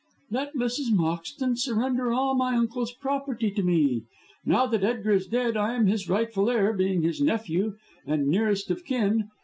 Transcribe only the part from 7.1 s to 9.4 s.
nephew, and nearest of kin.